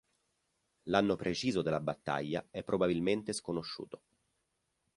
[0.85, 4.01] L'anno preciso della battaglia è probabilmente sconosciuto.